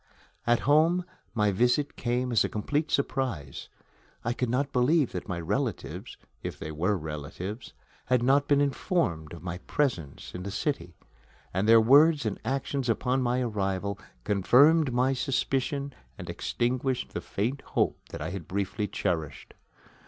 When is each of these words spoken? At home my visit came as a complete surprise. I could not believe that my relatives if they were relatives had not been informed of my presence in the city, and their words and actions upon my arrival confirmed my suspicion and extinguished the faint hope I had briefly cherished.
At 0.47 0.61
home 0.61 1.05
my 1.35 1.51
visit 1.51 1.95
came 1.95 2.31
as 2.31 2.43
a 2.43 2.49
complete 2.49 2.89
surprise. 2.89 3.69
I 4.25 4.33
could 4.33 4.49
not 4.49 4.73
believe 4.73 5.11
that 5.11 5.27
my 5.27 5.39
relatives 5.39 6.17
if 6.41 6.57
they 6.57 6.71
were 6.71 6.97
relatives 6.97 7.73
had 8.05 8.23
not 8.23 8.47
been 8.47 8.61
informed 8.61 9.31
of 9.31 9.43
my 9.43 9.59
presence 9.59 10.33
in 10.33 10.41
the 10.41 10.49
city, 10.49 10.95
and 11.53 11.69
their 11.69 11.79
words 11.79 12.25
and 12.25 12.39
actions 12.43 12.89
upon 12.89 13.21
my 13.21 13.41
arrival 13.41 13.99
confirmed 14.23 14.91
my 14.91 15.13
suspicion 15.13 15.93
and 16.17 16.31
extinguished 16.31 17.13
the 17.13 17.21
faint 17.21 17.61
hope 17.61 17.99
I 18.19 18.31
had 18.31 18.47
briefly 18.47 18.87
cherished. 18.87 19.53